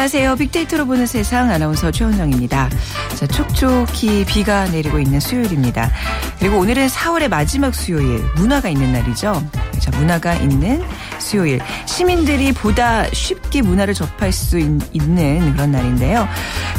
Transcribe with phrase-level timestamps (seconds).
[0.00, 0.36] 안녕하세요.
[0.36, 2.70] 빅데이터로 보는 세상 아나운서 최원정입니다.
[3.16, 5.90] 자, 촉촉히 비가 내리고 있는 수요일입니다.
[6.38, 9.46] 그리고 오늘은 4월의 마지막 수요일, 문화가 있는 날이죠.
[9.78, 10.82] 자, 문화가 있는
[11.18, 11.60] 수요일.
[11.84, 14.70] 시민들이 보다 쉽게 문화를 접할 수 있,
[15.02, 16.26] 는 그런 날인데요.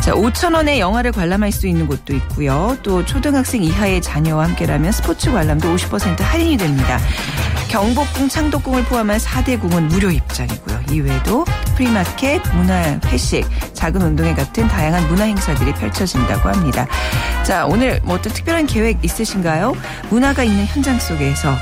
[0.02, 2.76] 자, 5천 원의 영화를 관람할 수 있는 곳도 있고요.
[2.82, 7.00] 또 초등학생 이하의 자녀와 함께라면 스포츠 관람도 50% 할인이 됩니다.
[7.70, 10.82] 경복궁, 창덕궁을 포함한 4대 궁은 무료 입장이고요.
[10.90, 16.88] 이외에도 프리마켓, 문화, 회식, 작은 운동회 같은 다양한 문화 행사들이 펼쳐진다고 합니다.
[17.44, 19.76] 자, 오늘 뭐 어떤 특별한 계획 있으신가요?
[20.10, 21.56] 문화가 있는 현장 속에서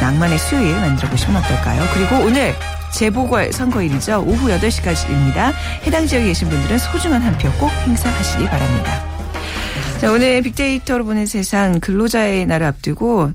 [0.00, 1.82] 낭만의 수요일 만들어 보시면 어떨까요?
[1.92, 2.54] 그리고 오늘
[2.92, 4.24] 재보궐 선거일이죠.
[4.26, 5.52] 오후 8시까지입니다.
[5.86, 9.02] 해당 지역에 계신 분들은 소중한 한 표 꼭 행사하시기 바랍니다.
[10.00, 13.32] 자, 오늘 빅데이터로 보는 세상 근로자의 날을 앞두고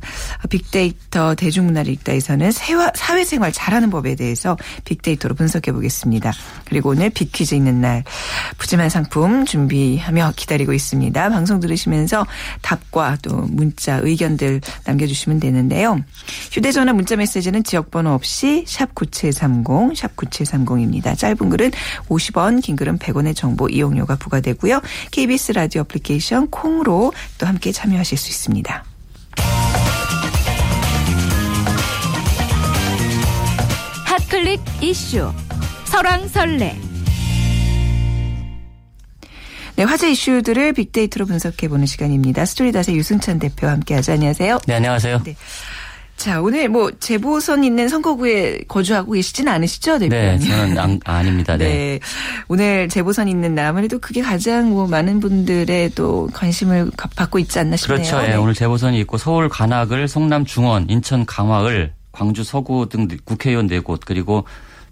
[0.49, 6.31] 빅데이터 대중문화를 읽다에서는 사회생활 잘하는 법에 대해서 빅데이터로 분석해 보겠습니다.
[6.65, 8.03] 그리고 오늘 빅퀴즈 있는 날
[8.57, 11.29] 푸짐한 상품 준비하며 기다리고 있습니다.
[11.29, 12.25] 방송 들으시면서
[12.61, 15.99] 답과 또 문자 의견들 남겨주시면 되는데요.
[16.51, 21.17] 휴대전화 문자 메시지는 지역번호 없이 샵 9730, 샵 9730입니다.
[21.17, 21.71] 짧은 글은
[22.09, 24.81] 50원, 긴 글은 100원의 정보 이용료가 부과되고요.
[25.11, 28.83] KBS 라디오 애플리케이션 콩으로 또 함께 참여하실 수 있습니다.
[34.29, 35.31] 클릭 이슈
[35.85, 36.75] 설왕설래
[39.77, 42.45] 네, 화제 이슈들을 빅데이터로 분석해보는 시간입니다.
[42.45, 44.13] 스토리닷의 유승찬 대표와 함께하죠.
[44.13, 44.57] 안녕하세요.
[44.65, 45.21] 네, 안녕하세요.
[45.23, 45.35] 네.
[46.15, 50.39] 자, 오늘 뭐 재보선 있는 선거구에 거주하고 계시지는 않으시죠, 대표님?
[50.39, 51.57] 네, 저는 안, 아닙니다.
[51.57, 51.65] 네.
[51.69, 51.99] 네.
[52.47, 57.75] 오늘 재보선 있는 날 아무래도 그게 가장 뭐 많은 분들의 또 관심을 받고 있지 않나
[57.75, 57.97] 싶네요.
[57.99, 58.19] 그렇죠.
[58.21, 58.29] 네.
[58.29, 58.35] 네.
[58.35, 64.43] 오늘 재보선이 있고 서울 관악을, 성남 중원, 인천 강화을, 광주 서구 등 국회의원 4곳 그리고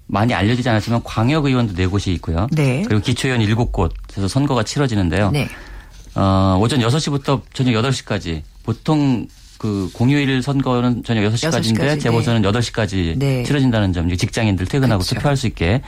[0.06, 2.46] 많이 알려지지 않았지만 광역의원도 4곳이 있고요.
[2.52, 2.84] 네.
[2.86, 5.32] 그리고 기초의원 7곳에서 선거가 치러지는데요.
[5.32, 5.50] 네.
[6.14, 9.28] 어, 오전 6시부터 저녁 8시까지 보통
[9.58, 12.52] 그 공휴일 선거는 저녁 6시까지인데 6시까지, 재보선은 네.
[12.52, 13.44] 8시까지 네.
[13.44, 15.16] 치러진다는 점 직장인들 퇴근하고 그렇죠.
[15.16, 15.82] 투표할 수 있게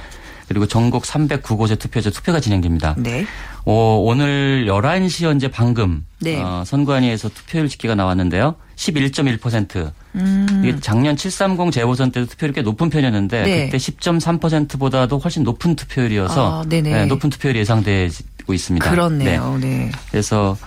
[0.48, 2.96] 그리고 전국 309곳의 투표소 투표가 진행됩니다.
[2.98, 3.26] 네.
[3.66, 6.42] 어, 오늘 11시 현재 방금 네.
[6.42, 8.56] 어, 선관위에서 투표율 집계가 나왔는데요.
[8.78, 9.92] 11.1%.
[10.16, 10.62] 음.
[10.64, 13.66] 이게 작년 730 재보선 때도 투표율이 꽤 높은 편이었는데 네.
[13.66, 18.90] 그때 10.3%보다도 훨씬 높은 투표율이어서 아, 네, 높은 투표율이 예상되고 있습니다.
[18.90, 19.58] 그렇네요.
[19.60, 19.92] 네.
[20.12, 20.58] 그래서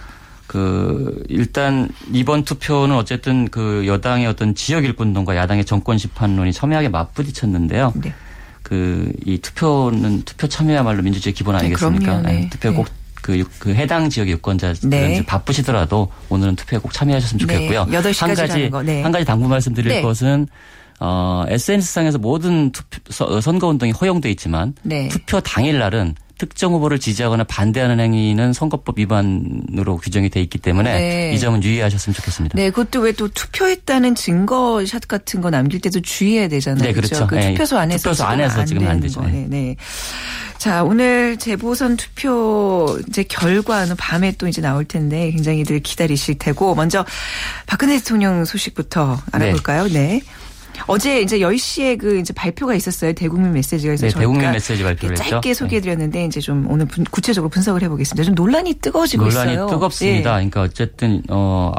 [0.47, 7.93] 그 일단 이번 투표는 어쨌든 그 여당의 어떤 지역 일꾼론과 야당의 정권 심판론이 첨예하게 맞부딪혔는데요.
[7.95, 8.13] 네.
[8.71, 12.21] 그 이 투표는 투표 참여야말로 민주주의 기본 네, 아니겠습니까?
[12.23, 12.51] 네, 네.
[12.51, 12.87] 투표 꼭
[13.21, 15.27] 그, 그 해당 지역 유권자들은 네.
[15.27, 17.87] 바쁘시더라도 오늘은 투표에 꼭 참여하셨으면 좋겠고요.
[17.87, 18.13] 네.
[18.17, 19.03] 한 가지 네.
[19.03, 20.03] 한 가지 당부 말씀드릴 네.
[20.03, 20.47] 것은
[21.01, 25.09] 어 SNS상에서 모든 투표, 선거 운동이 허용돼 있지만 네.
[25.09, 31.33] 투표 당일 날은 특정 후보를 지지하거나 반대하는 행위는 선거법 위반으로 규정이 돼 있기 때문에 네.
[31.35, 32.57] 이 점은 유의하셨으면 좋겠습니다.
[32.57, 36.83] 네, 그것도 왜 또 투표했다는 증거샷 같은 거 남길 때도 주의해야 되잖아요.
[36.83, 37.27] 네, 그렇죠.
[37.27, 37.53] 그 네.
[37.53, 39.21] 투표소 안에서 투표소 안에서 지금 안 되죠.
[39.21, 39.77] 네, 네.
[40.57, 47.05] 자, 오늘 재보선 투표 이제 결과는 밤에 또 이제 나올 텐데 굉장히들 기다리실 테고 먼저
[47.67, 49.87] 박근혜 대통령 소식부터 알아볼까요?
[49.89, 50.23] 네.
[50.73, 50.81] 네.
[50.87, 53.13] 어제 이제 10시에 그 이제 발표가 있었어요.
[53.13, 55.65] 대국민 메시지가 있어서 네, 대국민 메시지 발표를 짧게 했죠.
[55.65, 56.27] 소개해 드렸는데 네.
[56.27, 58.25] 이제 좀 오늘 구체적으로 분석을 해 보겠습니다.
[58.25, 59.61] 좀 논란이 뜨거워지고 논란이 있어요.
[59.63, 60.31] 논란이 뜨겁습니다.
[60.31, 60.49] 네.
[60.49, 61.73] 그러니까 어쨌든 어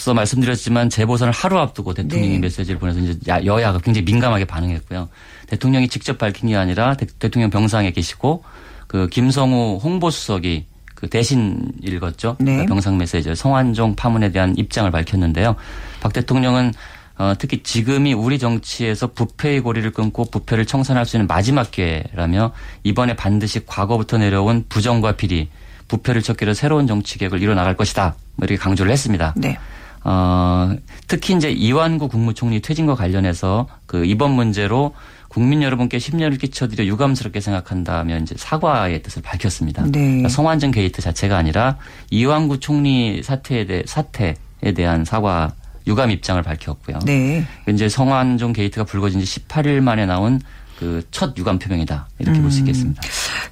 [0.00, 2.38] 앞서 말씀드렸지만 재보선을 하루 앞두고 대통령이 네.
[2.38, 5.08] 메시지를 보내서 이제 여야가 굉장히 민감하게 반응했고요.
[5.48, 8.42] 대통령이 직접 밝힌 게 아니라 대, 통령 병상에 계시고
[8.86, 12.36] 그 김성우 홍보수석이 그 대신 읽었죠.
[12.38, 12.52] 네.
[12.52, 15.56] 그러니까 병상 메시지로 성완종 파문에 대한 입장을 밝혔는데요.
[16.00, 16.72] 박 대통령은
[17.20, 22.52] 어, 특히 지금이 우리 정치에서 부패의 고리를 끊고 부패를 청산할 수 있는 마지막 기회라며
[22.82, 25.50] 이번에 반드시 과거부터 내려온 부정과 비리,
[25.88, 28.14] 부패를 척결로 새로운 정치 개혁을 이뤄나갈 것이다.
[28.36, 29.34] 뭐 이렇게 강조를 했습니다.
[29.36, 29.58] 네.
[30.02, 30.74] 어,
[31.08, 34.94] 특히 이제 이완구 국무총리 퇴진과 관련해서 그 이번 문제로
[35.28, 39.82] 국민 여러분께 심려를 끼쳐드려 유감스럽게 생각한다며 이제 사과의 뜻을 밝혔습니다.
[39.82, 39.90] 네.
[39.90, 41.76] 그러니까 성완종 게이트 자체가 아니라
[42.08, 44.34] 이완구 총리 사태에 대해 사태에
[44.74, 45.52] 대한 사과
[45.86, 47.00] 유감 입장을 밝혔고요.
[47.04, 47.44] 네.
[47.68, 50.40] 이제 성완종 게이트가 불거진 지 18일 만에 나온
[50.80, 52.42] 그 첫 유감 표명이다 이렇게 음.
[52.42, 53.02] 볼수 있겠습니다.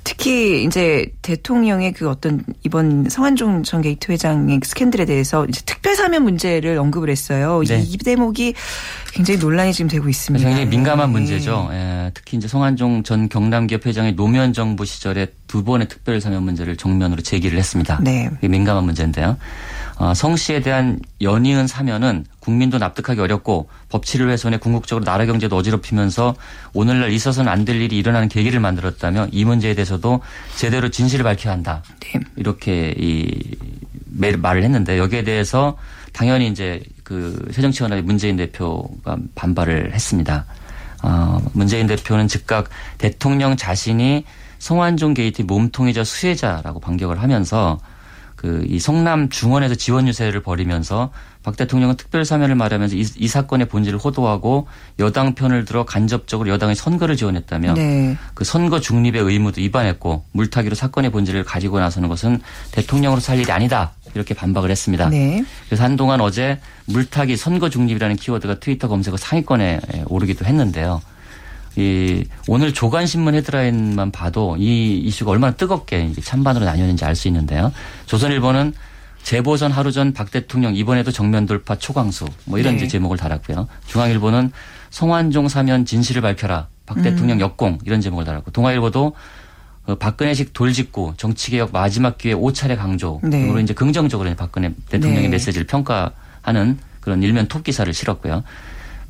[0.03, 6.23] 특히 이제 대통령의 그 어떤 이번 성완종 전 게이트 회장의 스캔들에 대해서 이제 특별 사면
[6.25, 7.63] 문제를 언급을 했어요.
[7.67, 7.85] 네.
[7.87, 8.55] 이 대목이
[9.13, 10.49] 굉장히 논란이 지금 되고 있습니다.
[10.49, 11.13] 굉장히 민감한 네.
[11.13, 11.69] 문제죠.
[11.73, 16.77] 예, 특히 이제 성완종 전 경남기업 회장의 노무현 정부 시절에 두 번의 특별 사면 문제를
[16.77, 18.01] 정면으로 제기를 했습니다.
[18.03, 18.31] 네.
[18.41, 19.37] 민감한 문제인데요.
[19.99, 26.37] 어, 성 씨에 대한 연이은 사면은 국민도 납득하기 어렵고 법치를 훼손해 궁극적으로 나라 경제도 어지럽히면서
[26.73, 30.23] 오늘날 있어서는 안 될 일이 일어나는 계기를 만들었다며 이 문제에 대해서도
[30.57, 31.83] 제대로 진실을 밝혀야 한다.
[32.01, 32.21] 네.
[32.37, 33.57] 이렇게 이
[34.07, 35.77] 말을 했는데 여기에 대해서
[36.13, 40.47] 당연히 이제 그 새정치연합의 문재인 대표가 반발을 했습니다.
[41.03, 44.25] 어, 문재인 대표는 즉각 대통령 자신이
[44.59, 47.79] 성완종 게이트 몸통이자 수혜자라고 반격을 하면서
[48.39, 51.11] 그 이 성남 중원에서 지원 유세를 벌이면서
[51.43, 54.69] 박 대통령은 특별 사면을 말하면서 이, 이, 사건의 본질을 호도하고
[54.99, 58.17] 여당 편을 들어 간접적으로 여당의 선거를 지원했다며 네.
[58.35, 62.41] 그 선거 중립의 의무도 위반했고 물타기로 사건의 본질을 가지고 나서는 것은
[62.73, 65.09] 대통령으로 살 일이 아니다 이렇게 반박을 했습니다.
[65.09, 65.45] 네.
[65.67, 71.01] 그래서 한동안 어제 물타기 선거 중립이라는 키워드가 트위터 검색어 상위권에 오르기도 했는데요.
[71.79, 77.73] 이 오늘 조간신문 헤드라인만 봐도 이 이슈가 얼마나 뜨겁게 찬반으로 나뉘었는지 알 수 있는데요.
[78.07, 78.73] 조선일보는
[79.23, 82.89] 재보선 하루 전 박 대통령 이번에도 정면 돌파 초강수 뭐 이런 네.
[82.89, 83.69] 제목을 달았고요.
[83.87, 84.51] 중앙일보는
[84.91, 89.15] 송환종 사면 진실을 밝혀라 박 대통령 역공 이런 제목을 달았고 동아일보도
[89.87, 93.31] 어, 박근혜식 돌직구 정치개혁 마지막 기회 5차례 강조 네.
[93.31, 95.29] 등으로 이제 긍정적으로 박근혜 대통령의 네.
[95.29, 98.43] 메시지를 평가하는 그런 일면 톱 기사를 실었고요.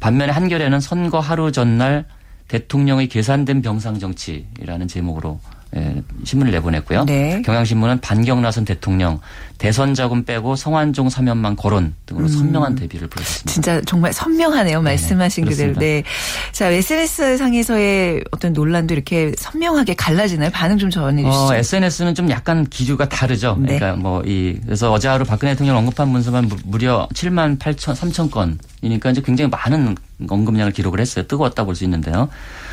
[0.00, 2.04] 반면에 한겨레는 선거 하루 전날
[2.48, 5.38] 대통령의 계산된 병상 정치라는 제목으로
[5.76, 7.04] 예, 신문을 내보냈고요.
[7.04, 7.42] 네.
[7.44, 9.20] 경향신문은 반경 나선 대통령
[9.58, 12.28] 대선 자금 빼고 성완종 사면만 거론 등으로 음.
[12.28, 13.52] 선명한 대비를 보였습니다.
[13.52, 14.80] 진짜 정말 선명하네요.
[14.80, 15.74] 말씀하신 그대로.
[15.74, 15.80] 그렇습니다.
[15.80, 16.02] 네.
[16.52, 20.48] 자, SNS 상에서의 어떤 논란도 이렇게 선명하게 갈라지나요?
[20.54, 21.38] 반응 좀 전해 주시죠.
[21.48, 23.58] 어, SNS는 좀 약간 기류가 다르죠.
[23.60, 23.78] 네.
[23.78, 28.30] 그러니까 뭐 이 그래서 어제 하루 박근혜 대통령 언급한 문서만 무- 무려 7만 8천 3천
[28.80, 29.94] 건이니까 이제 굉장히 많은
[30.28, 31.26] 언급량을 기록을 했어요.
[31.26, 32.28] 뜨거웠다 볼 수 있는데요.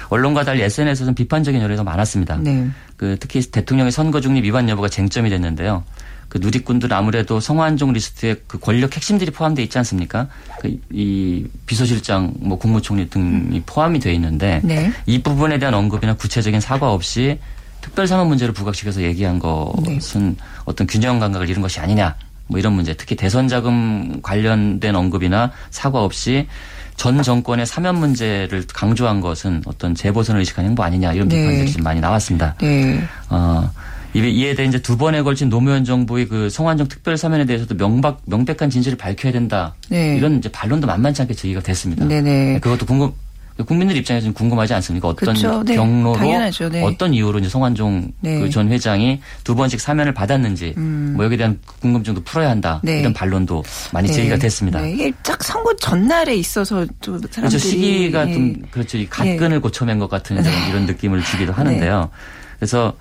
[0.09, 2.37] 언론과 달리 SNS에서는 비판적인 여론이 더 많았습니다.
[2.37, 2.67] 네.
[2.97, 5.83] 그 특히 대통령의 선거 중립 위반 여부가 쟁점이 됐는데요.
[6.29, 10.27] 그 누리꾼들은 아무래도 성완종 리스트에 그 권력 핵심들이 포함되어 있지 않습니까?
[10.59, 14.91] 그 이 비서실장, 뭐 국무총리 등이 포함이 되어 있는데 네.
[15.05, 17.39] 이 부분에 대한 언급이나 구체적인 사과 없이
[17.81, 22.15] 특별사면 문제를 부각시켜서 얘기한 것은 어떤 균형 감각을 잃은 것이 아니냐.
[22.47, 26.47] 뭐 이런 문제, 특히 대선 자금 관련된 언급이나 사과 없이
[26.97, 31.37] 전 정권의 사면 문제를 강조한 것은 어떤 재보선을 의식한 행보 아니냐 이런 네.
[31.41, 32.55] 비판들이 좀 많이 나왔습니다.
[32.61, 33.01] 네.
[33.29, 33.69] 어,
[34.13, 38.21] 이- 이에 대해 이제 두 번에 걸친 노무현 정부의 그 성완종 특별 사면에 대해서도 명박
[38.25, 39.75] 명백한 진실을 밝혀야 된다.
[39.89, 40.15] 네.
[40.15, 42.05] 이런 이제 반론도 만만치 않게 제기가 됐습니다.
[42.05, 42.59] 네네.
[42.61, 43.11] 그것도 궁금
[43.63, 45.07] 국민들 입장에서는 궁금하지 않습니까?
[45.07, 45.63] 어떤 그렇죠.
[45.63, 45.75] 네.
[45.75, 46.69] 경로로 당연하죠.
[46.69, 46.83] 네.
[46.83, 48.39] 어떤 이유로 이제 성완종 네.
[48.39, 52.81] 그전 회장이 두 번씩 사면을 받았는지 뭐 여기에 대한 궁금증도 풀어야 한다.
[52.83, 52.87] 음.
[52.87, 52.99] 네.
[52.99, 53.63] 이런 반론도
[53.93, 54.81] 많이 제기가 됐습니다.
[54.81, 54.91] 네.
[54.91, 57.57] 이게 딱 선거 전날에 있어서 또 사람들이 그렇죠.
[57.59, 58.33] 시기가 예.
[58.33, 58.97] 좀 그렇죠.
[58.97, 62.09] 이 갓근을 고쳐맨 것 같은 이런, 이런 느낌을 주기도 하는데요.
[62.59, 62.93] 그래서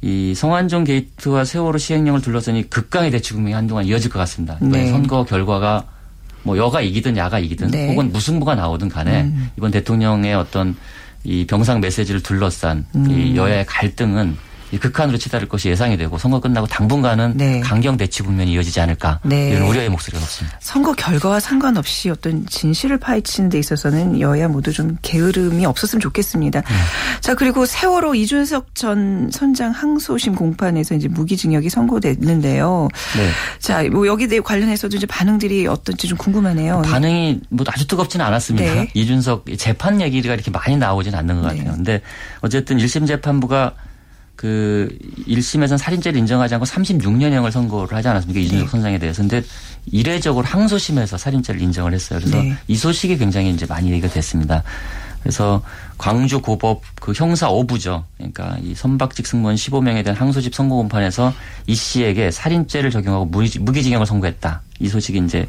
[0.00, 4.56] 이 성완종 게이트와 세월호 시행령을 둘러싼 이 극강의 대치 국면이 한동안 이어질 것 같습니다.
[4.62, 4.90] 이번에 네.
[4.90, 5.84] 선거 결과가
[6.42, 7.86] 뭐 여가 이기든 야가 이기든 네.
[7.86, 7.90] 음.
[7.90, 10.76] 혹은 무승부가 나오든 간에 이번 대통령의 어떤
[11.24, 13.10] 이 병상 메시지를 둘러싼 음.
[13.10, 17.60] 이 여야의 갈등은 이 극한으로 치달을 것이 예상이 되고 선거 끝나고 당분간은 네.
[17.60, 19.50] 강경 대치 국면이 이어지지 않을까 네.
[19.50, 20.58] 이런 우려의 목소리가 높습니다.
[20.60, 26.60] 선거 결과와 상관없이 어떤 진실을 파헤치는 데 있어서는 여야 모두 좀 게으름이 없었으면 좋겠습니다.
[26.60, 26.74] 네.
[27.20, 32.88] 자, 그리고 세월호 이준석 전 선장 항소심 공판에서 이제 무기징역이 선고됐는데요.
[33.16, 33.30] 네.
[33.60, 36.82] 자, 뭐 여기에 대해 관련해서도 이제 반응들이 어떤지 좀 궁금하네요.
[36.82, 38.74] 반응이 뭐 아주 뜨겁지는 않았습니다.
[38.74, 38.90] 네.
[38.94, 41.58] 이준석 재판 얘기가 이렇게 많이 나오진 않는 것 네.
[41.58, 41.74] 같아요.
[41.74, 42.00] 근데
[42.40, 43.74] 어쨌든 1심 재판부가
[44.38, 44.88] 그
[45.26, 48.38] 1심에서는 살인죄를 인정하지 않고 36년형을 선고를 하지 않았습니까?
[48.38, 48.70] 이준석 네.
[48.70, 49.20] 선장에 대해서.
[49.20, 49.42] 근데
[49.90, 52.20] 이례적으로 항소심에서 살인죄를 인정을 했어요.
[52.20, 52.56] 그래서 네.
[52.68, 54.62] 이 소식이 굉장히 이제 많이 얘기가 됐습니다.
[55.24, 55.60] 그래서
[55.98, 58.04] 광주 고법 그 형사 5부죠.
[58.16, 61.34] 그러니까 이 선박직 승무원 15명에 대한 항소집 선고 공판에서
[61.66, 64.62] 이 씨에게 살인죄를 적용하고 무기- 무기징역을 선고했다.
[64.78, 65.48] 이 소식이 이제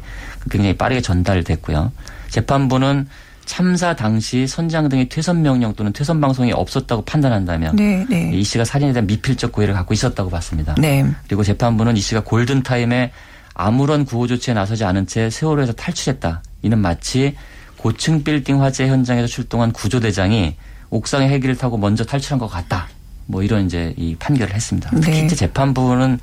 [0.50, 1.92] 굉장히 빠르게 전달됐고요.
[2.28, 3.06] 재판부는
[3.44, 8.30] 참사 당시 선장 등의 퇴선 명령 또는 퇴선 방송이 없었다고 판단한다면 네, 네.
[8.32, 10.74] 이 씨가 살인에 대한 미필적 고의를 갖고 있었다고 봤습니다.
[10.78, 11.04] 네.
[11.26, 13.12] 그리고 재판부는 이 씨가 골든 타임에
[13.54, 16.42] 아무런 구호 조치에 나서지 않은 채 세월호에서 탈출했다.
[16.62, 17.36] 이는 마치
[17.76, 20.56] 고층 빌딩 화재 현장에서 출동한 구조대장이
[20.90, 22.88] 옥상의 헬기를 타고 먼저 탈출한 것 같다.
[23.26, 24.90] 뭐 이런 이제 이 판결을 했습니다.
[24.90, 25.26] 특히 네.
[25.26, 26.18] 이제 재판부는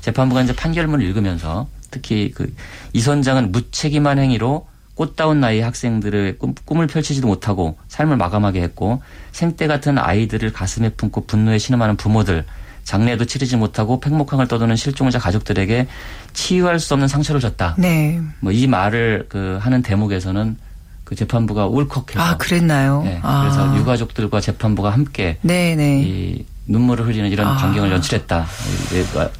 [0.00, 2.52] 재판부가 이제 판결문을 읽으면서 특히 그
[2.92, 4.66] 이 선장은 무책임한 행위로
[5.00, 9.00] 꽃다운 나이 학생들의 꿈, 꿈을 펼치지도 못하고 삶을 마감하게 했고
[9.32, 12.44] 생때 같은 아이들을 가슴에 품고 분노에 신음하는 부모들
[12.84, 15.86] 장례도 치르지 못하고 팽목항을 떠도는 실종자 가족들에게
[16.34, 17.76] 치유할 수 없는 상처를 줬다.
[17.78, 18.20] 네.
[18.40, 20.58] 뭐 이 말을 그 하는 대목에서는
[21.04, 23.02] 그 재판부가 울컥해서 아, 그랬나요?
[23.02, 23.40] 네, 아.
[23.40, 26.02] 그래서 유가족들과 재판부가 함께 네, 네.
[26.02, 27.56] 이 눈물을 흘리는 이런 아.
[27.56, 28.46] 광경을 연출했다.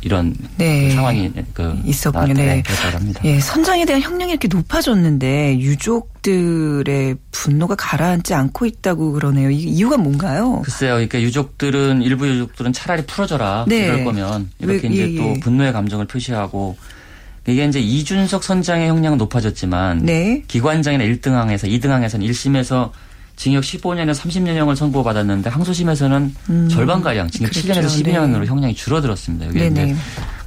[0.00, 0.90] 이런 네.
[0.90, 2.34] 상황이 그 있었군요.
[2.34, 2.62] 네.
[2.92, 3.20] 합니다.
[3.24, 9.50] 예, 선장에 대한 형량이 이렇게 높아졌는데 유족들의 분노가 가라앉지 않고 있다고 그러네요.
[9.50, 10.62] 이 이유가 뭔가요?
[10.62, 13.84] 글쎄요, 그러니까 유족들은 일부 유족들은 차라리 풀어줘라 네.
[13.84, 15.40] 이럴 거면 이렇게 왜, 이제 예, 또 예.
[15.40, 16.76] 분노의 감정을 표시하고
[17.46, 20.42] 이게 이제 이준석 선장의 형량은 높아졌지만 네.
[20.48, 22.90] 기관장이나 1등항에서 2등항에서는 1심에서
[23.40, 27.72] 징역 15년에 30년형을 선고받았는데 항소심에서는 음, 절반가량 징역 그랬죠.
[27.72, 28.46] 7년에서 12년으로 네.
[28.46, 29.46] 형량이 줄어들었습니다.
[29.46, 29.92] 여기 네네.
[29.92, 29.96] 이제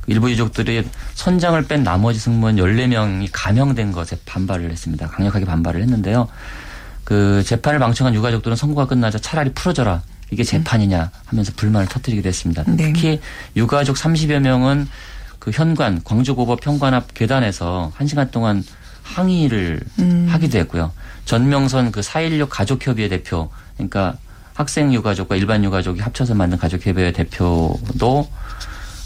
[0.06, 5.08] 일부 유족들이 선장을 뺀 나머지 승무원 14명이 감형된 것에 반발을 했습니다.
[5.08, 6.28] 강력하게 반발을 했는데요.
[7.04, 10.04] 그 재판을 망청한 유가족들은 선고가 끝나자 차라리 풀어줘라.
[10.30, 12.64] 이게 재판이냐 하면서 불만을 터뜨리기도 했습니다.
[12.68, 12.78] 네.
[12.78, 13.20] 특히
[13.56, 14.88] 유가족 30여 명은
[15.40, 18.64] 그 현관, 광주고법 현관 앞 계단에서 1시간 동안
[19.02, 20.28] 항의를 음.
[20.30, 20.92] 하기도 했고요.
[21.26, 24.18] 전명선 그 4.16 가족협의회 대표, 그러니까
[24.54, 28.30] 학생 유가족과 일반 유가족이 합쳐서 만든 가족협의회 대표도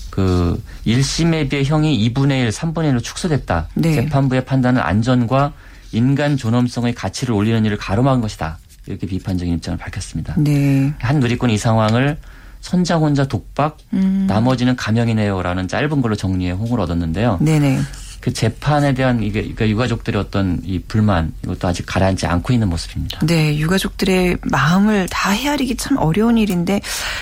[0.10, 3.70] 그 1심에 비해 형이 2분의 1, 3분의 1로 축소됐다.
[3.76, 3.94] 네.
[3.94, 5.54] 재판부의 판단은 안전과
[5.92, 8.58] 인간 존엄성의 가치를 올리는 일을 가로막은 것이다.
[8.88, 10.34] 이렇게 비판적인 입장을 밝혔습니다.
[10.38, 10.94] 네.
[11.00, 12.18] 한 누리꾼이 이 상황을
[12.62, 14.26] 선장 혼자 독박, 음.
[14.28, 17.38] 나머지는 감형이네요라는 짧은 걸로 정리해 홍을 얻었는데요.
[17.40, 17.80] 네네.
[18.20, 23.20] 그 재판에 대한 이게 그러니까 유가족들의 어떤 이 불만 이것도 아직 가라앉지 않고 있는 모습입니다.
[23.26, 26.82] 네, 유가족들의 마음을 다 헤아리기 참 어려운 일인데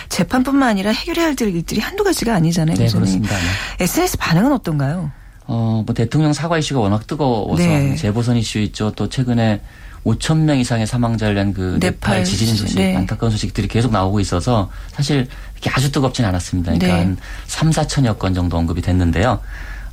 [0.09, 2.77] 재판뿐만 아니라 해결해야 할 일들이 한두 가지가 아니잖아요.
[2.77, 2.87] 네.
[2.87, 3.35] 그렇습니다.
[3.35, 3.83] 네.
[3.83, 5.11] SNS 반응은 어떤가요?
[5.47, 7.95] 어, 뭐 대통령 사과 이슈가 워낙 뜨거워서 네.
[7.95, 8.91] 재보선 이슈 있죠.
[8.95, 9.61] 또 최근에
[10.05, 12.95] 5천 명 이상의 사망자를 낸 그 네팔 네팔 지진 소식, 네.
[12.95, 16.71] 안타까운 소식들이 계속 나오고 있어서 사실 이렇게 아주 뜨겁진 않았습니다.
[16.73, 17.03] 그러니까 네.
[17.03, 19.39] 한 3, 4천여 건 정도 언급이 됐는데요.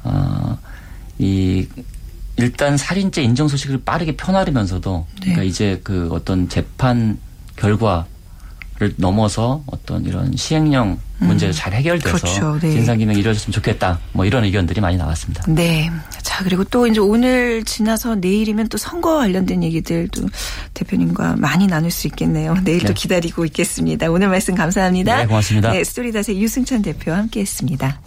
[0.05, 0.59] 어,
[1.23, 1.69] 이
[2.37, 5.21] 일단 살인죄 인정 소식을 빠르게 펴나르면서도 네.
[5.21, 7.19] 그러니까 이제 그 어떤 재판
[7.57, 12.59] 결과를 넘어서 어떤 이런 시행령 문제가 잘 해결돼서 그렇죠.
[12.61, 12.73] 네.
[12.73, 14.01] 진상 규명이 이루어졌으면 좋겠다.
[14.13, 15.45] 뭐 이런 의견들이 많이 나왔습니다.
[15.47, 15.89] 네.
[16.23, 20.27] 자, 그리고 또 이제 오늘 지나서 내일이면 또 선거 관련된 얘기들도
[20.75, 22.55] 대표님과 많이 나눌 수 있겠네요.
[22.65, 22.95] 내일도 네.
[22.95, 24.11] 기다리고 있겠습니다.
[24.11, 25.19] 오늘 말씀 감사합니다.
[25.19, 25.71] 네, 고맙습니다.
[25.71, 28.01] 네, 스토리닷의 유승찬 대표와 함께 했습니다.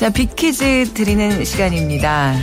[0.00, 2.34] 자, 빅퀴즈 드리는 시간입니다.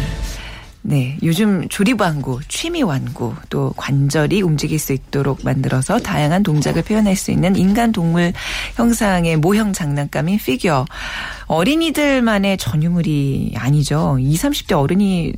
[0.83, 7.15] 네, 요즘 조립 완구, 취미 완구, 또 관절이 움직일 수 있도록 만들어서 다양한 동작을 표현할
[7.15, 8.31] 수 있는 인간 동물
[8.75, 10.85] 형상의 모형 장난감인 피규어.
[11.47, 14.19] 어린이들만의 전유물이 아니죠.
[14.19, 15.33] 20, 30대 어른이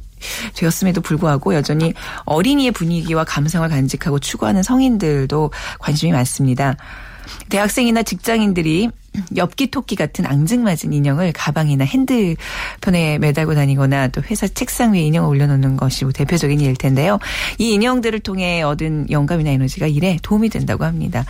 [0.56, 1.94] 되었음에도 불구하고 여전히
[2.26, 6.76] 어린이의 분위기와 감성을 간직하고 추구하는 성인들도 관심이 많습니다.
[7.48, 8.90] 대학생이나 직장인들이
[9.36, 15.78] 엽기 토끼 같은 앙증맞은 인형을 가방이나 핸드폰에 매달고 다니거나 또 회사 책상 위에 인형을 올려놓는
[15.78, 17.20] 것이 뭐 대표적인 일일 텐데요.
[17.58, 21.26] 이 인형들을 통해 얻은 영감이나 에너지가 일에 도움이 된다고 합니다.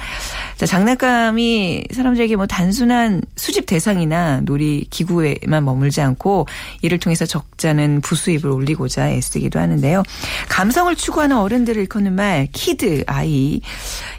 [0.58, 6.48] 자, 장난감이 사람들에게 뭐 단순한 수집 대상이나 놀이 기구에만 머물지 않고
[6.82, 10.04] 이를 통해서 적잖은 부수입을 올리고자 애쓰기도 하는데요.
[10.50, 13.62] 감성을 추구하는 어른들을 일컫는 말 kid 아이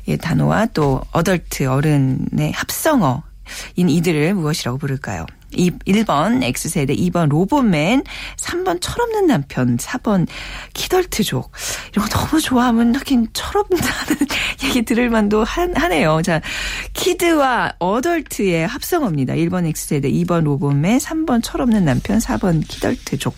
[0.07, 3.30] 의 단어와 또 adult 어른의 합성어 인
[3.89, 5.27] 이들을 무엇이라고 부를까요?
[5.51, 8.05] 1번 X세대, 2번 로봇맨,
[8.37, 10.27] 3번 철없는 남편, 4번
[10.75, 11.51] 키덜트족.
[11.93, 14.27] 이런 거 너무 좋아하면 하긴 철없다는
[14.65, 16.23] 얘기 들을 만도 한, 하네요.
[16.23, 16.41] 자,
[16.93, 19.35] kid와 adult의 합성어입니다.
[19.35, 23.37] 1번 X세대, 2번 로봇맨, 3번 철없는 남편, 4번 키덜트족.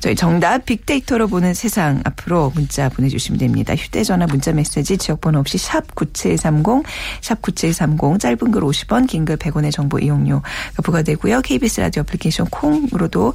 [0.00, 3.74] 저희 정답 빅데이터로 보는 세상 앞으로 문자 보내주시면 됩니다.
[3.76, 6.82] 휴대전화 문자 메시지 지역번호 없이 샵 9730,
[7.20, 10.42] 샵 9730 짧은 글 50원, 긴 글 100원의 정보 이용료가
[10.82, 11.40] 부과되고 요.
[11.42, 13.34] KBS 라디오 애플리케이션 콩으로도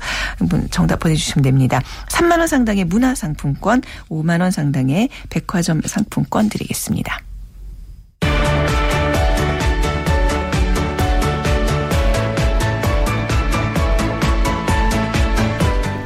[0.71, 1.81] 정답 보내주시면 됩니다.
[2.07, 7.19] 3만 원 상당의 문화 상품권, 5만 원 상당의 백화점 상품권 드리겠습니다.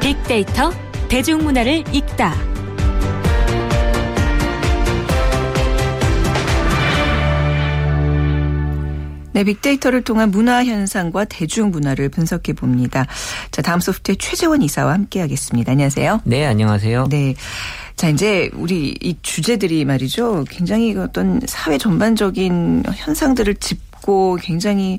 [0.00, 0.72] 빅데이터
[1.08, 2.49] 대중문화를 읽다.
[9.40, 13.06] 네, 빅데이터를 통한 문화 현상과 대중문화를 분석해 봅니다.
[13.50, 15.72] 자, 다음 소프트의 최재원 이사와 함께 하겠습니다.
[15.72, 16.20] 안녕하세요.
[16.24, 17.06] 네, 안녕하세요.
[17.08, 17.34] 네.
[17.96, 20.44] 자, 이제 우리 이 주제들이 말이죠.
[20.50, 24.98] 굉장히 어떤 사회 전반적인 현상들을 짚고 굉장히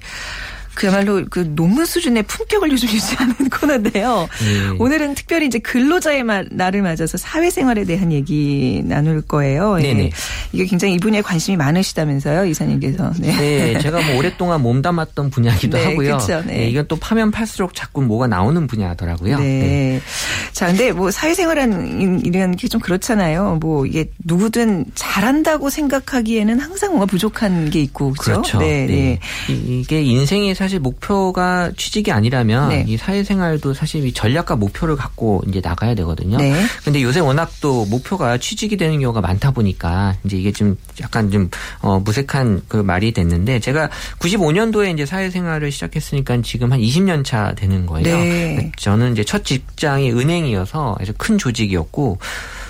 [0.74, 4.28] 그야말로 그 논문 수준의 품격을 요즘 유지하는 코너인데요.
[4.40, 4.78] 네.
[4.80, 9.76] 오늘은 특별히 이제 근로자의 날을 맞아서 사회생활에 대한 얘기 나눌 거예요.
[9.78, 9.94] 네.
[9.94, 10.12] 네.
[10.54, 13.14] 이게 굉장히 이 분야에 관심이 많으시다면서요, 이사님께서.
[13.20, 13.36] 네.
[13.36, 13.80] 네.
[13.80, 16.18] 제가 뭐 오랫동안 몸담았던 분야기도 네, 하고요.
[16.18, 16.42] 그렇죠.
[16.48, 16.68] 네.
[16.70, 19.38] 이건 또 파면 팔수록 자꾸 뭐가 나오는 분야더라고요.
[19.40, 20.02] 네.
[20.52, 23.58] 자, 근데 뭐 사회생활은 이런 게 좀 그렇잖아요.
[23.60, 28.42] 뭐 이게 누구든 잘한다고 생각하기에는 항상 뭔가 부족한 게 있고 그렇죠.
[28.42, 28.60] 그렇죠.
[28.60, 29.20] 네, 네.
[29.50, 32.86] 이게 인생의 사실 목표가 취직이 아니라면 네.
[32.88, 36.38] 이 사회생활도 사실 이 전략과 목표를 갖고 이제 나가야 되거든요.
[36.38, 36.54] 네.
[36.84, 41.50] 근데 요새 워낙 또 목표가 취직이 되는 경우가 많다 보니까 이제 이게 좀 약간 좀
[41.80, 43.90] 어, 무색한 그 말이 됐는데 제가
[44.20, 48.16] 95년도에 이제 사회생활을 시작했으니까 지금 한 20년 차 되는 거예요.
[48.16, 48.72] 네.
[48.78, 52.20] 저는 이제 첫 직장이 은행이어서 아주 큰 조직이었고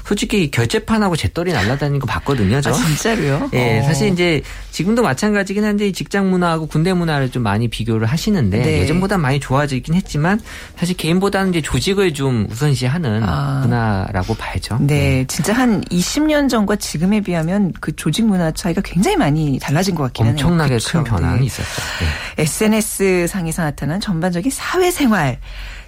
[0.06, 2.62] 솔직히 결제판하고 재떨이 날라다니는 거 봤거든요.
[2.62, 2.70] 저.
[2.70, 3.50] 아, 진짜로요?
[3.54, 3.84] 예, 어.
[3.84, 4.42] 사실 이제
[4.72, 8.80] 지금도 마찬가지긴 한데 직장 문화하고 군대 문화를 좀 많이 비교를 하시는데 네.
[8.80, 10.40] 예전보다 많이 좋아지긴 했지만
[10.78, 13.60] 사실 개인보다는 이제 조직을 좀 우선시하는 아.
[13.62, 14.78] 문화라고 봐야죠.
[14.82, 19.96] 네, 네, 진짜 한 20년 전과 지금에 비하면 그 조직 문화 차이가 굉장히 많이 달라진
[19.96, 20.32] 것 같긴 해요.
[20.34, 21.46] 엄청나게 큰 변화는 네.
[21.46, 21.82] 있었죠.
[22.38, 22.44] 네.
[22.44, 25.38] SNS 상에서 나타난 전반적인 사회생활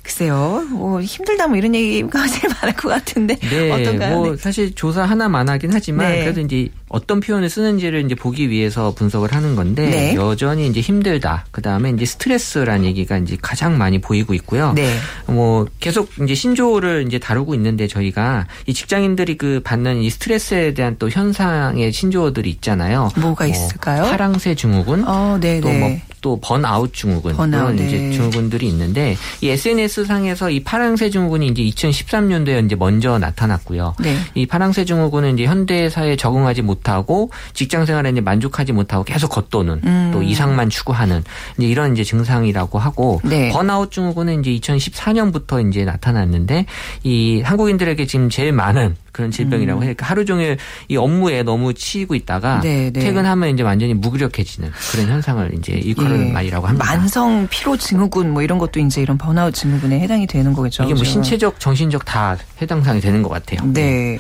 [0.04, 4.18] 글쎄요, 뭐 힘들다 뭐 이런 얘기가 제일 많을 것 같은데 네, 어떤가요?
[4.18, 4.38] 뭐 네.
[4.38, 6.20] 사실 조사 하나만 하긴 하지만 네.
[6.24, 10.16] 그래도 이제 어떤 표현을 쓰는지를 이제 보기 위해서 분석을 하는 건데 네.
[10.16, 11.46] 여전히 이제 힘들다.
[11.50, 14.74] 그 다음에 이제 스트레스라는 얘기가 이제 가장 많이 보이고 있고요.
[14.74, 14.96] 네.
[15.26, 20.96] 뭐 계속 이제 신조어를 이제 다루고 있는데 저희가 이 직장인들이 그 받는 이 스트레스에 대한
[21.00, 23.10] 또 현상의 신조어들이 있잖아요.
[23.16, 24.04] 뭐가 뭐 있을까요?
[24.04, 26.04] 파랑새 증후군, 어, 네, 또뭐 네.
[26.22, 27.88] 또 번아웃 증후군 번아웃, 그런 네.
[27.88, 33.96] 이제 증후군들이 있는데 이 SNS 상에서 이 파랑새 증후군이 이제 2013년도에 이제 먼저 나타났고요.
[34.00, 34.16] 네.
[34.36, 39.30] 이 파랑새 증후군은 이제 현대 사회에 적응하지 못 하고 직장 생활에 이제 만족하지 못하고 계속
[39.30, 40.12] 겉도는 음.
[40.14, 41.24] 또 이상만 추구하는
[41.58, 43.50] 이제 이런 이제 증상이라고 하고 네.
[43.52, 46.66] 번아웃 증후군은 이제 2014년부터 이제 나타났는데
[47.04, 49.84] 이 한국인들에게 지금 제일 많은 그런 질병이라고 음.
[49.84, 49.94] 해요.
[49.96, 50.58] 그러니까 하루 종일
[50.90, 53.00] 이 업무에 너무 치이고 있다가 네, 네.
[53.00, 56.32] 퇴근하면 이제 완전히 무기력해지는 그런 현상을 이제 일컬는 예.
[56.32, 56.86] 말이라고 합니다.
[56.86, 60.84] 만성 피로 증후군 뭐 이런 것도 이제 이런 번아웃 증후군에 해당이 되는 거겠죠.
[60.84, 63.62] 이게 뭐 신체적, 정신적 다 해당 사항이 되는 것 같아요.
[63.72, 64.20] 네.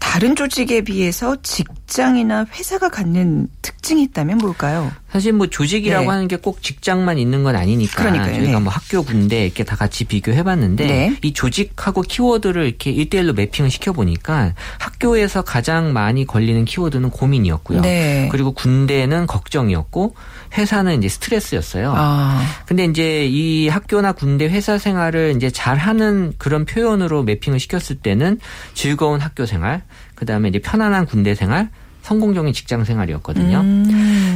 [0.00, 4.90] 다른 조직에 비해서 직장이나 회사가 갖는 특징이 있다면 뭘까요?
[5.14, 6.08] 사실 뭐 조직이라고 네.
[6.10, 8.34] 하는 게 꼭 직장만 있는 건 아니니까 그러니까요.
[8.34, 8.58] 저희가 네.
[8.58, 11.16] 뭐 학교 군대 이렇게 다 같이 비교해 봤는데 네.
[11.22, 17.82] 이 조직하고 키워드를 이렇게 일대일로 매핑을 시켜 보니까 학교에서 가장 많이 걸리는 키워드는 고민이었고요.
[17.82, 18.28] 네.
[18.32, 20.16] 그리고 군대는 걱정이었고
[20.58, 21.94] 회사는 이제 스트레스였어요.
[21.96, 22.42] 아.
[22.66, 28.40] 근데 이제 이 학교나 군대 회사 생활을 이제 잘하는 그런 표현으로 매핑을 시켰을 때는
[28.74, 29.82] 즐거운 학교 생활,
[30.16, 31.70] 그 다음에 이제 편안한 군대 생활,
[32.04, 33.60] 성공적인 직장 생활이었거든요.
[33.60, 33.84] 음.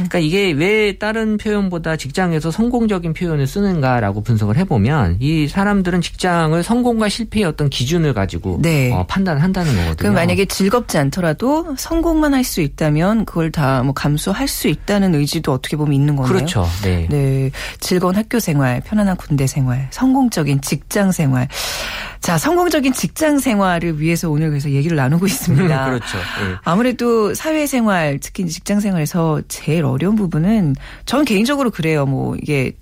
[0.09, 7.09] 그러니까 이게 왜 다른 표현보다 직장에서 성공적인 표현을 쓰는가라고 분석을 해보면 이 사람들은 직장을 성공과
[7.09, 8.91] 실패의 어떤 기준을 가지고 네.
[8.91, 9.95] 어, 판단한다는 거거든요.
[9.97, 15.53] 그럼 만약에 즐겁지 않더라도 성공만 할 수 있다면 그걸 다 뭐 감수할 수 있다는 의지도
[15.53, 16.33] 어떻게 보면 있는 거네요.
[16.33, 16.67] 그렇죠.
[16.83, 17.07] 네.
[17.09, 17.51] 네.
[17.79, 21.47] 즐거운 학교 생활, 편안한 군대 생활, 성공적인 직장 생활.
[22.19, 25.85] 자, 성공적인 직장 생활을 위해서 오늘 그래서 얘기를 나누고 있습니다.
[25.85, 26.17] 그렇죠.
[26.17, 26.55] 네.
[26.63, 32.05] 아무래도 사회 생활, 특히 직장 생활에서 제일 어려운 부분은 전 개인적으로 그래요.
[32.05, 32.73] 뭐 이게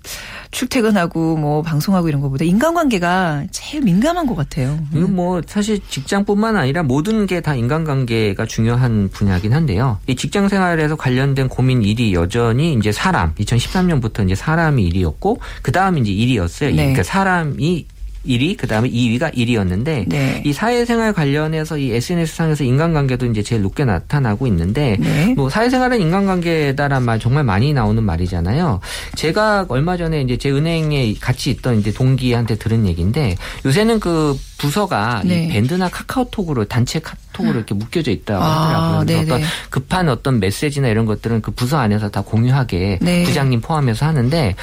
[0.50, 4.78] 출퇴근하고 뭐 방송하고 이런 것보다 인간관계가 제일 민감한 것 같아요.
[4.94, 9.98] 이건 뭐 사실 직장뿐만 아니라 모든 게 다 인간관계가 중요한 분야긴 한데요.
[10.08, 15.98] 이 직장 생활에서 관련된 고민 일이 여전히 이제 사람, 2013년부터 이제 사람이 일이었고 그 다음
[15.98, 16.70] 이제 일이었어요.
[16.70, 16.76] 네.
[16.76, 17.86] 그러니까 사람이
[18.26, 20.42] 1위, 그 다음에 2위가 1위였는데 네.
[20.44, 25.34] 이 사회생활 관련해서 이 SNS 상에서 인간관계도 이제 제일 높게 나타나고 있는데 네.
[25.34, 28.80] 뭐 사회생활은 인간관계다란 말 정말 많이 나오는 말이잖아요.
[29.14, 35.22] 제가 얼마 전에 이제 제 은행에 같이 있던 이제 동기한테 들은 얘기인데 요새는 그 부서가
[35.24, 35.44] 네.
[35.44, 39.18] 이 밴드나 카카오톡으로 단체 카톡 으로 이렇게 묶여져 있다고 아, 하더라고요.
[39.18, 43.24] 아, 어떤 급한 어떤 메시지나 이런 것들은 그 부서 안에서 다 공유하게 네.
[43.24, 44.54] 부장님 포함해서 하는데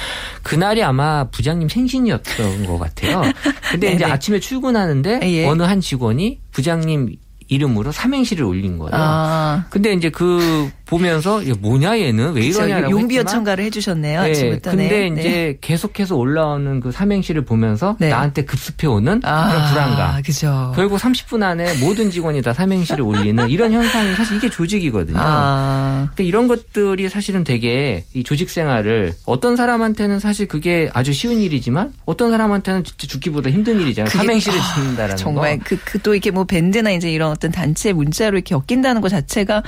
[0.42, 3.22] 그날이 아마 부장님 생신이었던 것 같아요.
[3.70, 5.46] 근데 이제 아침에 출근하는데 예.
[5.46, 7.16] 어느 한 직원이 부장님
[7.48, 8.90] 이름으로 삼행시를 올린 거예요.
[8.94, 9.64] 아.
[9.70, 14.22] 근데 이제 그 보면서 이게 뭐냐 얘는 왜 이러냐라고 용비어 첨가를 해주셨네요.
[14.22, 14.70] 네, 아침부터.
[14.70, 15.20] 근데 네.
[15.20, 18.08] 이제 계속해서 올라오는 그 삼행시를 보면서 네.
[18.08, 20.22] 나한테 급습해 오는 아, 그런 불안감.
[20.22, 20.72] 그죠.
[20.74, 25.18] 결국 30분 안에 모든 직원이 다 삼행시를 올리는 이런 현상이 사실 이게 조직이거든요.
[25.20, 26.06] 아.
[26.10, 31.92] 근데 이런 것들이 사실은 되게 이 조직 생활을 어떤 사람한테는 사실 그게 아주 쉬운 일이지만
[32.06, 34.08] 어떤 사람한테는 진짜 죽기보다 힘든 일이잖아요.
[34.10, 35.64] 삼행시를 아, 짓는다라는 정말 거.
[35.66, 39.64] 그, 그 또 이렇게 뭐 밴드나 이제 이런 어떤 단체 문자로 이렇게 엮인다는 것 자체가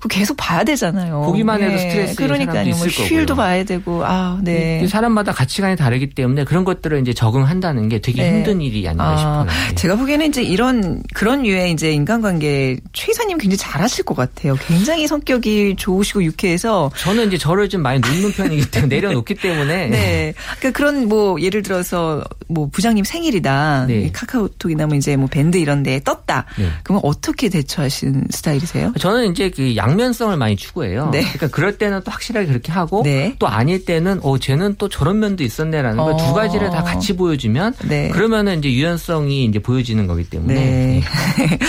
[0.00, 1.22] 그 계속 봐야 봐야 되잖아요.
[1.22, 2.74] 보기만 해도 스트레스 그러니까요.
[2.74, 4.86] 뭐 휴일도 봐야 되고 아, 네.
[4.86, 8.36] 사람마다 가치관이 다르기 때문에 그런 것들을 이제 적응한다는 게 되게 네.
[8.36, 9.44] 힘든 일이 아닌가 아, 싶어요.
[9.44, 9.74] 네.
[9.74, 14.56] 제가 보기에는 이제 이런 그런 류의 이제 인간관계 최 이사님 굉장히 잘하실 것 같아요.
[14.66, 20.34] 굉장히 성격이 좋으시고 유쾌해서 저는 이제 저를 좀 많이 놓는 편이기 때문에 내려놓기 때문에 네.
[20.58, 24.10] 그러니까 그런 뭐 예를 들어서 뭐 부장님 생일이다 네.
[24.12, 26.46] 카카오톡이나 뭐 이제 뭐 밴드 이런 데 떴다.
[26.58, 26.68] 네.
[26.84, 28.92] 그러면 어떻게 대처하시는 스타일이세요?
[28.98, 31.10] 저는 이제 그 양면성을 많이 추구해요.
[31.10, 31.20] 네.
[31.20, 33.34] 그러니까 그럴 때는 또 확실하게 그렇게 하고 네.
[33.38, 36.04] 또 아닐 때는 어 쟤는 또 저런 면도 있었네라는 어.
[36.04, 38.08] 걸두 가지를 다 같이 보여주면 네.
[38.08, 40.54] 그러면은 이제 유연성이 이제 보여지는 거기 때문에.
[40.54, 41.02] 네.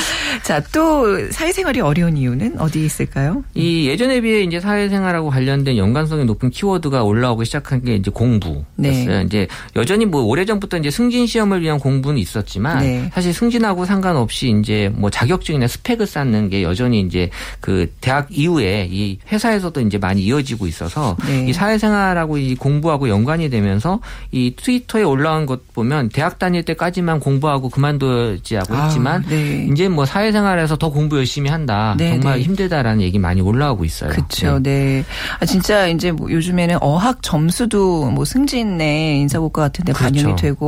[0.44, 3.44] 자, 또 사회생활이 어려운 이유는 어디에 있을까요?
[3.54, 8.66] 이 예전에 비해 이제 사회생활하고 관련된 연관성이 높은 키워드가 올라오기 시작한 게 이제 공부였어요.
[8.76, 9.24] 네.
[9.26, 13.10] 이제 여전히 뭐 오래전부터 이제 승진 시험을 위한 공부는 있었지만 네.
[13.14, 19.18] 사실 승진하고 상관없이 이제 뭐 자격증이나 스펙을 쌓는 게 여전히 이제 그 대학 이후에 이
[19.32, 21.46] 회사에서도 이제 많이 이어지고 있어서 네.
[21.48, 24.00] 이 사회생활하고 이 공부하고 연관이 되면서
[24.32, 29.68] 이 트위터에 올라온 것 보면 대학 다닐 때까지만 공부하고 그만두지 하고 아, 했지만 네.
[29.72, 31.96] 이제 뭐 사회생활에서 더 공부 열심히 한다.
[31.98, 32.44] 네, 정말 네.
[32.44, 34.10] 힘들다라는 얘기 많이 올라오고 있어요.
[34.10, 34.60] 그렇죠.
[34.62, 35.04] 네.
[35.40, 40.14] 아, 진짜 이제 뭐 요즘에는 어학 점수도 뭐 승진의 인사고과 같은데 그렇죠.
[40.14, 40.63] 반영이 되고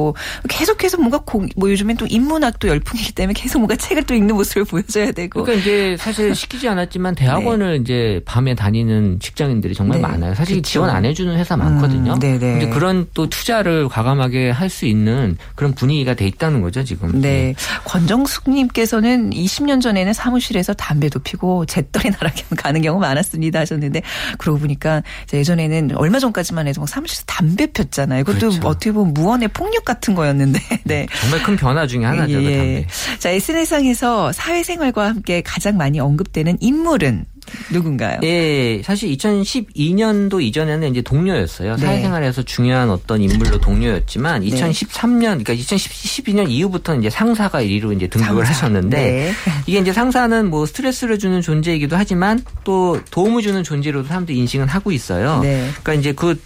[0.48, 4.66] 계속해서 뭔가 공, 뭐 요즘엔 또 인문학도 열풍이기 때문에 계속 뭔가 책을 또 읽는 모습을
[4.66, 5.44] 보여줘야 되고.
[5.44, 7.82] 그러니까 이제 사실 시키지 않았지만 대학원을 네.
[7.82, 10.08] 이제 밤에 다니는 직장인들이 정말 네.
[10.08, 10.36] 많아요.
[10.36, 10.70] 사실 그렇죠.
[10.70, 12.14] 지원 안 해주는 회사 많거든요.
[12.14, 12.58] 음, 네네.
[12.58, 17.22] 이제 그런 또 투자를 과감하게 할 수 있는 그런 분위기가 돼 있다는 거죠 지금.
[17.22, 17.54] 네.
[17.86, 24.02] 권정숙님께서는 20년 전에는 사무실에서 담배도 피고 잿더리 나락에 가는 경우 많았습니다 하셨는데
[24.38, 25.04] 그러고 보니까
[25.34, 28.24] 예전에는 얼마 전까지만 해도 사무실에서 담배 폈잖아요.
[28.24, 28.68] 그것도 그렇죠.
[28.68, 30.60] 어떻게 보면 무언의 폭력 같은 거였는데.
[30.86, 31.08] 네.
[31.22, 32.34] 정말 큰 변화 중에 하나죠.
[32.34, 32.86] 그 예.
[32.88, 37.26] 그 자 SNS상에서 사회생활과 함께 가장 많이 언급되는 인물은
[37.72, 38.20] 누군가요?
[38.24, 41.76] 예, 사실 2012년도 이전에는 이제 동료였어요.
[41.76, 41.82] 네.
[41.82, 48.66] 사회생활에서 중요한 어떤 인물로 동료였지만 2013년, 그러니까 2012년 이후부터 이제 상사가 1위로 이제 등극을 상사.
[48.66, 49.32] 하셨는데 네.
[49.68, 54.92] 이게 이제 상사는 뭐 스트레스를 주는 존재이기도 하지만 또 도움을 주는 존재로도 사람들이 인식은 하고
[54.92, 55.40] 있어요.
[55.42, 55.70] 네.
[55.84, 56.40] 그러니까 이제 그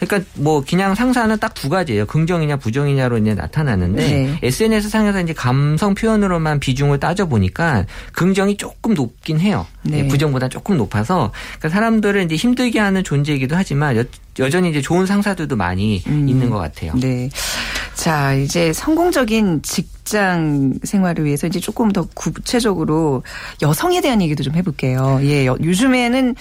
[0.00, 2.04] 그러니까 뭐 그냥 상사는 딱 두 가지예요.
[2.06, 4.38] 긍정이냐 부정이냐로 이제 나타나는데 네.
[4.42, 9.66] SNS 상에서 이제 감성 표현으로만 비중을 따져 보니까 긍정이 조금 높긴 해요.
[9.82, 10.06] 네.
[10.08, 14.04] 부정보다 조금 높아서 그러니까 사람들을 이제 힘들게 하는 존재이기도 하지만 여,
[14.40, 16.28] 여전히 이제 좋은 상사들도 많이 음.
[16.28, 16.92] 있는 것 같아요.
[16.96, 17.30] 네.
[17.94, 23.22] 자, 이제 성공적인 직장 생활을 위해서 이제 조금 더 구체적으로
[23.62, 25.18] 여성에 대한 얘기도 좀 해볼게요.
[25.22, 26.34] 예, 요즘에는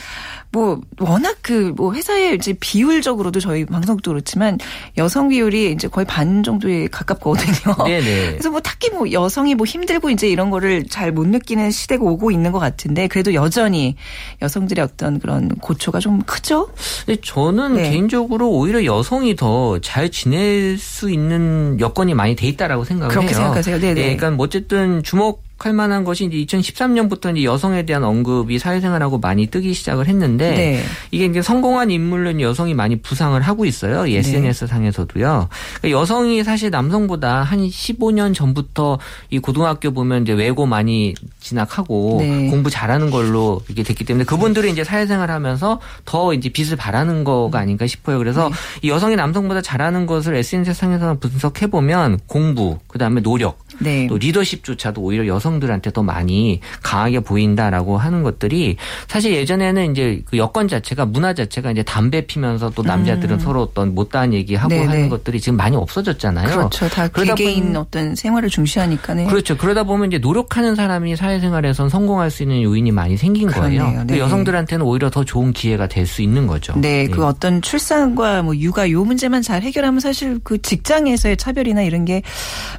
[0.51, 4.59] 뭐 워낙 그 뭐 회사의 이제 비율적으로도 저희 방송도 그렇지만
[4.97, 7.75] 여성 비율이 이제 거의 반 정도에 가깝거든요.
[7.85, 8.31] 네네.
[8.37, 12.31] 그래서 뭐 딱히 뭐 여성이 뭐 힘들고 이제 이런 거를 잘 못 느끼는 시대가 오고
[12.31, 13.95] 있는 것 같은데 그래도 여전히
[14.41, 16.69] 여성들의 어떤 그런 고초가 좀 크죠.
[17.05, 17.89] 근데 저는 네.
[17.91, 23.21] 개인적으로 오히려 여성이 더 잘 지낼 수 있는 여건이 많이 돼 있다라고 생각을 해요.
[23.53, 23.79] 생각하세요.
[23.79, 23.93] 네네.
[23.93, 29.19] 네, 그러니까 뭐 어쨌든 주목 할 만한 것이 이제 2013년부터 이제 여성에 대한 언급이 사회생활하고
[29.19, 30.83] 많이 뜨기 시작을 했는데 네.
[31.11, 34.05] 이게 이제 성공한 인물은 여성이 많이 부상을 하고 있어요.
[34.05, 34.67] 이 SNS 네.
[34.67, 35.47] 상에서도요.
[35.81, 38.99] 그러니까 여성이 사실 남성보다 한 15년 전부터
[39.29, 42.49] 이 고등학교 보면 이제 외고 많이 진학하고 네.
[42.49, 47.59] 공부 잘하는 걸로 이게 됐기 때문에 그분들이 이제 사회생활 하면서 더 이제 빛을 발하는 거가
[47.59, 48.17] 아닌가 싶어요.
[48.17, 48.55] 그래서 네.
[48.81, 54.07] 이 여성이 남성보다 잘하는 것을 SNS 상에서 분석해 보면 공부, 그 다음에 노력, 네.
[54.07, 60.37] 또 리더십조차도 오히려 여성 들한테 더 많이 강하게 보인다라고 하는 것들이 사실 예전에는 이제 그
[60.37, 63.39] 여건 자체가 문화 자체가 이제 담배 피면서 또 남자들은 음.
[63.39, 64.85] 서로 어떤 못다한 얘기하고 네네.
[64.85, 66.47] 하는 것들이 지금 많이 없어졌잖아요.
[66.55, 66.87] 그렇죠.
[66.89, 69.25] 다 개개인 어떤 생활을 중시하니까네.
[69.25, 69.57] 그렇죠.
[69.57, 73.83] 그러다 보면 이제 노력하는 사람이 사회생활에선 성공할 수 있는 요인이 많이 생긴 그러네요.
[73.83, 74.03] 거예요.
[74.05, 74.19] 네.
[74.19, 76.73] 여성들한테는 오히려 더 좋은 기회가 될 수 있는 거죠.
[76.75, 81.81] 네, 네, 그 어떤 출산과 뭐 육아 요 문제만 잘 해결하면 사실 그 직장에서의 차별이나
[81.81, 82.21] 이런 게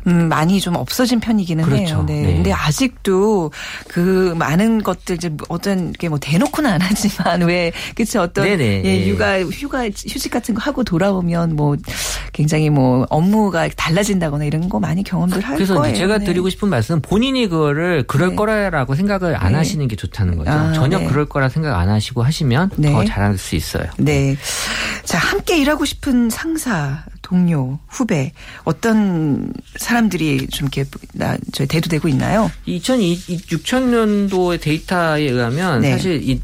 [0.07, 1.83] 음, 많이 좀 없어진 편이기는 그렇죠.
[1.85, 2.05] 해요.
[2.07, 2.23] 네.
[2.23, 2.35] 네.
[2.35, 3.53] 근데 아직도
[3.89, 8.65] 그 많은 것들 이제 어떤 게 뭐 대놓고는 안 하지만 왜 그치 어떤 네네.
[8.65, 9.07] 예, 네.
[9.09, 11.77] 육아 휴가 휴직 같은 거 하고 돌아오면 뭐
[12.33, 15.97] 굉장히 뭐 업무가 달라진다거나 이런 거 많이 경험들 할 그래서 거예요.
[15.97, 16.25] 제가 네.
[16.27, 18.37] 드리고 싶은 말씀은 본인이 그거를 그럴 네.
[18.37, 19.59] 거라고 생각을 안 네.
[19.59, 20.51] 하시는 게 좋다는 거죠.
[20.51, 21.07] 아, 전혀 네.
[21.07, 23.87] 그럴 거라 생각 안 하시고 하시면 더 잘할 수 있어요.
[23.97, 24.37] 네.
[25.05, 28.33] 자, 함께 일하고 싶은 상사 동료, 후배
[28.65, 30.85] 어떤 사람들이 좀 이렇게
[31.15, 32.53] 나, 저 대두되고 있나요?
[32.69, 35.93] 2006년도의 데이터에 의하면 네.
[35.93, 36.41] 사실 이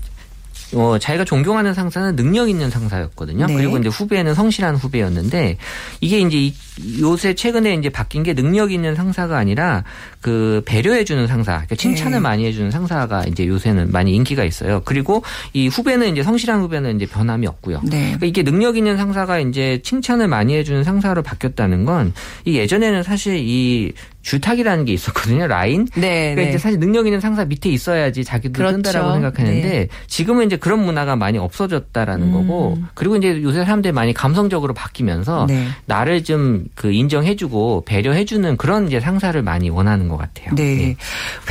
[0.75, 3.47] 어, 자기가 존경하는 상사는 능력 있는 상사였거든요.
[3.47, 3.55] 네.
[3.55, 5.57] 그리고 이제 후배는 성실한 후배였는데
[6.01, 6.55] 이게 이제 이-
[7.01, 9.85] 요새 최근에 이제 바뀐 게 능력 있는 상사가 아니라
[10.21, 12.21] 그 배려해주는 상사, 그러니까 칭찬을 네.
[12.21, 14.81] 많이 해주는 상사가 이제 요새는 많이 인기가 있어요.
[14.85, 17.81] 그리고 이 후배는 이제 성실한 후배는 이제 변함이 없고요.
[17.85, 18.01] 네.
[18.05, 22.13] 그러니까 이게 능력 있는 상사가 이제 칭찬을 많이 해주는 상사로 바뀌었다는 건
[22.45, 25.47] 이 예전에는 사실 이 줄타기라는 게 있었거든요.
[25.47, 25.87] 라인.
[25.95, 26.49] 네, 그러니까 네.
[26.51, 28.77] 이제 사실 능력 있는 상사 밑에 있어야지 자기도 그렇죠.
[28.77, 29.89] 뜬다라고 생각하는데 네.
[30.07, 32.33] 지금은 이제 그런 문화가 많이 없어졌다라는 음.
[32.33, 35.69] 거고 그리고 이제 요새 사람들이 많이 감성적으로 바뀌면서 네.
[35.87, 40.55] 나를 좀 그 인정해주고 배려해주는 그런 이제 상사를 많이 원하는 것 같아요.
[40.55, 40.97] 네.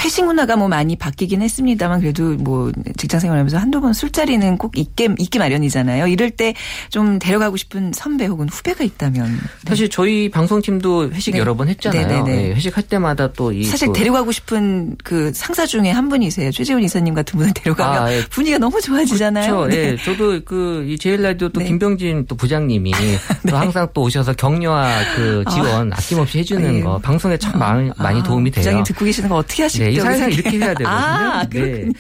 [0.04, 5.10] 회식 문화가 뭐 많이 바뀌긴 했습니다만 그래도 뭐 직장 생활하면서 한두 번 술자리는 꼭 있게,
[5.18, 6.08] 있기 마련이잖아요.
[6.08, 6.54] 이럴 때
[6.90, 9.32] 좀 데려가고 싶은 선배 혹은 후배가 있다면.
[9.32, 9.38] 네.
[9.68, 11.40] 사실 저희 방송팀도 회식 네.
[11.40, 12.08] 여러 번 했잖아요.
[12.08, 12.32] 네네네.
[12.32, 16.52] 네, 회식할 때마다 또이 사실 데려가고 싶은 그 상사 중에 한 분이세요.
[16.52, 18.24] 최재훈 이사님 같은 분을 데려가면 아, 예.
[18.30, 19.56] 분위기가 너무 좋아지잖아요.
[19.56, 19.76] 그렇죠.
[19.76, 19.92] 네.
[19.92, 19.98] 예.
[20.04, 21.68] 저도 그이 제일 라디오 또 네.
[21.68, 22.92] 김병진 또 부장님이
[23.50, 26.82] 또 항상 또 오셔서 격려와 그 지원 아낌없이 해주는 예.
[26.82, 28.62] 거 방송에 참 많이, 많이 아, 도움이 돼요.
[28.62, 29.84] 부장님 듣고 계시는 거 어떻게 하시죠?
[29.90, 30.88] 네, 이 사회상 이렇게 해야 되거든요.
[30.90, 31.60] 아, 네.
[31.60, 31.94] 그렇군요.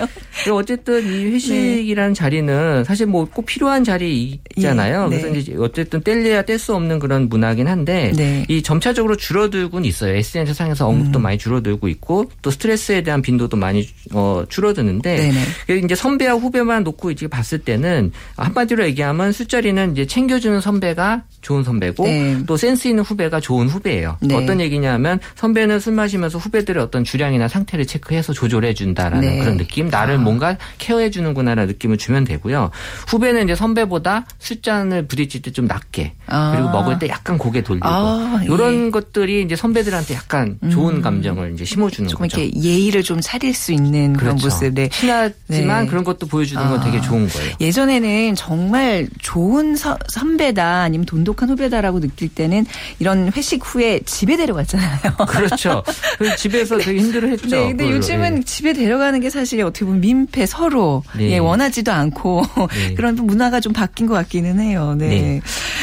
[0.43, 5.09] 그리고 어쨌든 이 회식이라는 자리는 사실 뭐 꼭 필요한 자리잖아요.
[5.11, 5.21] 예, 네.
[5.21, 8.45] 그래서 이제 어쨌든 뗄래야 뗄 수 없는 그런 문화긴 한데 네.
[8.49, 10.13] 이 점차적으로 줄어들고는 있어요.
[10.15, 11.23] SNS 상에서 언급도 음.
[11.23, 15.39] 많이 줄어들고 있고 또 스트레스에 대한 빈도도 많이 어, 줄어드는데 네네.
[15.67, 21.63] 그래서 이제 선배와 후배만 놓고 이제 봤을 때는 한마디로 얘기하면 술자리는 이제 챙겨주는 선배가 좋은
[21.63, 22.37] 선배고 네.
[22.45, 24.17] 또 센스 있는 후배가 좋은 후배예요.
[24.21, 24.35] 네.
[24.35, 29.39] 어떤 얘기냐면 선배는 술 마시면서 후배들의 어떤 주량이나 상태를 체크해서 조절해 준다라는 네.
[29.39, 30.17] 그런 느낌, 나를 아.
[30.17, 32.71] 뭔가 케어해 주는구나라는 느낌을 주면 되고요.
[33.07, 36.51] 후배는 이제 선배보다 술잔을 부딪힐 때좀 낮게 아.
[36.55, 38.91] 그리고 먹을 때 약간 고개 돌리고 아, 이런 예.
[38.91, 41.01] 것들이 이제 선배들한테 약간 좋은 음.
[41.01, 42.41] 감정을 이제 심어주는 조금 거죠.
[42.41, 44.47] 이렇게 예의를 좀 차릴 수 있는 그런 그렇죠.
[44.47, 44.73] 모습.
[44.73, 44.87] 네.
[44.89, 45.89] 친하지만 네.
[45.89, 46.83] 그런 것도 보여주는 건 아.
[46.83, 47.53] 되게 좋은 거예요.
[47.61, 52.65] 예전에는 정말 좋은 서- 선배다 아니면 돈독한 후배다라고 느낄 때는
[52.99, 54.99] 이런 회식 후에 집에 데려갔잖아요.
[55.27, 55.83] 그렇죠.
[56.37, 57.47] 집에서 되게 힘들어했죠.
[57.49, 57.97] 네, 근데 그걸로.
[57.97, 58.43] 요즘은 예.
[58.43, 61.31] 집에 데려가는 게 사실 어떻게 보면 민폐 서로 네.
[61.31, 62.93] 예, 원하지도 않고 네.
[62.95, 64.95] 그런 문화가 좀 바뀐 것 같기는 해요.
[64.97, 65.07] 네.
[65.07, 65.41] 네.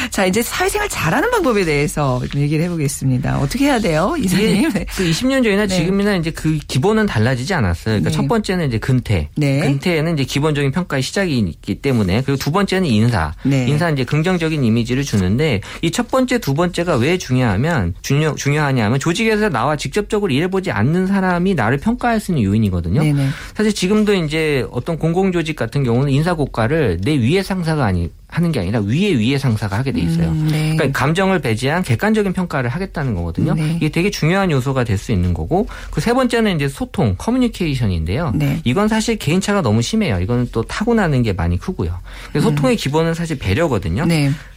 [0.09, 3.39] 자 이제 사회생활 잘하는 방법에 대해서 좀 얘기를 해보겠습니다.
[3.39, 4.69] 어떻게 해야 돼요, 이사님?
[4.71, 4.85] 네.
[4.95, 5.75] 그 20년 전이나 네.
[5.75, 7.99] 지금이나 이제 그 기본은 달라지지 않았어요.
[7.99, 8.15] 그러니까 네.
[8.15, 9.29] 첫 번째는 이제 근태.
[9.35, 9.59] 네.
[9.59, 13.33] 근태에는 이제 기본적인 평가의 시작이 있기 때문에 그리고 두 번째는 인사.
[13.43, 13.67] 네.
[13.67, 19.49] 인사 이제 긍정적인 이미지를 주는데 이 첫 번째, 두 번째가 왜 중요하면 중요 중요하냐면 조직에서
[19.49, 23.01] 나와 직접적으로 일해보지 않는 사람이 나를 평가할 수 있는 요인이거든요.
[23.01, 23.27] 네네.
[23.55, 28.81] 사실 지금도 이제 어떤 공공조직 같은 경우는 인사고과를 내 위의 상사가 아니 하는 게 아니라
[28.81, 30.27] 위의 위의 상사가 하게 돼 있어요.
[30.29, 30.75] 음, 네.
[30.75, 33.53] 그러니까 감정을 배제한 객관적인 평가를 하겠다는 거거든요.
[33.53, 33.73] 네.
[33.77, 38.31] 이게 되게 중요한 요소가 될 수 있는 거고 그 세 번째는 이제 소통, 커뮤니케이션인데요.
[38.35, 38.59] 네.
[38.63, 40.19] 이건 사실 개인차가 너무 심해요.
[40.19, 41.97] 이거는 또 타고나는 게 많이 크고요.
[42.31, 44.05] 그래서 소통의 기본은 사실 배려거든요.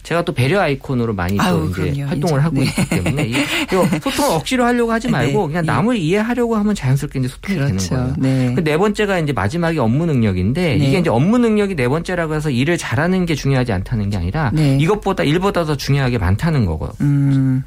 [0.03, 2.09] 제가 또 배려 아이콘으로 많이 또 아유, 이제 그럼요.
[2.09, 2.41] 활동을 인정.
[2.45, 2.63] 하고 네.
[2.65, 3.35] 있기 때문에 이
[4.03, 5.47] 소통을 억지로 하려고 하지 말고 네.
[5.49, 7.95] 그냥 남을 이해하려고 하면 자연스럽게 이제 소통이 되는 그렇죠.
[7.95, 8.15] 거예요.
[8.19, 8.55] 네.
[8.55, 10.87] 그 네 번째가 이제 마지막이 업무 능력인데 네.
[10.87, 14.77] 이게 이제 업무 능력이 네 번째라고 해서 일을 잘하는 게 중요하지 않다는 게 아니라 네.
[14.81, 16.93] 이것보다 일보다 더 중요하게 많다는 거죠.
[17.01, 17.65] 음.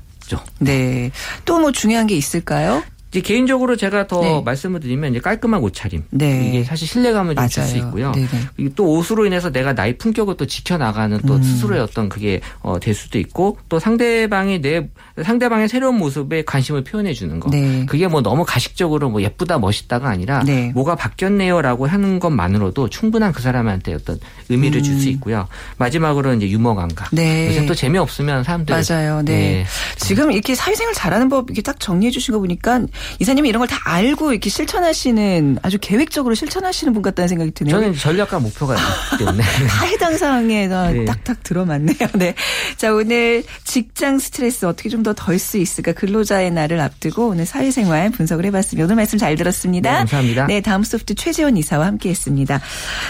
[0.59, 1.11] 네.
[1.45, 2.81] 또 뭐 중요한 게 있을까요?
[3.13, 4.41] 이제 개인적으로 제가 더 네.
[4.43, 6.04] 말씀을 드리면 이제 깔끔한 옷차림.
[6.10, 6.47] 네.
[6.49, 7.88] 이게 사실 신뢰감을 좀 줄수 맞아요.
[7.88, 8.12] 있고요.
[8.13, 8.28] 네네.
[8.56, 11.43] 그리고 또 옷으로 인해서 내가 나의 품격을 또 지켜나가는 또 음.
[11.43, 14.89] 스스로의 어떤 그게 어, 될 수도 있고 또 상대방이 내
[15.21, 17.52] 상대방의 새로운 모습에 관심을 표현해 주는 거.
[17.52, 17.86] 네.
[17.86, 20.71] 그게 뭐 너무 가식적으로 뭐 예쁘다 멋있다가 아니라 네.
[20.73, 25.47] 뭐가 바뀌었네요라고 하는 것만으로도 충분한 그 사람한테 어떤 의미를 줄수 있고요.
[25.78, 27.13] 마지막으로 이제 유머 감각.
[27.13, 27.17] 음.
[27.17, 27.49] 네.
[27.49, 29.21] 요새 또 재미없으면 사람들 맞아요.
[29.21, 29.65] 네.
[29.97, 32.82] 지금 이렇게 사회생활 잘하는 법 이렇게 딱 정리해 주신 거 보니까
[33.19, 37.75] 이사님이 이런 걸 다 알고 이렇게 실천하시는 아주 계획적으로 실천하시는 분 같다는 생각이 드네요.
[37.75, 41.05] 저는 전략과 목표가 있기 때문에 다 해당 사항에 다 네.
[41.05, 41.97] 딱딱 들어맞네요.
[42.15, 42.35] 네.
[42.77, 45.91] 자, 오늘 직장 스트레스 어떻게 좀 더 덜 수 있을까?
[45.93, 48.85] 근로자의 날을 앞두고 오늘 사회생활 분석을 해봤습니다.
[48.85, 49.91] 오늘 말씀 잘 들었습니다.
[49.91, 50.47] 네, 감사합니다.
[50.47, 52.61] 네, 다음 소프트 최재원 이사와 함께 했습니다.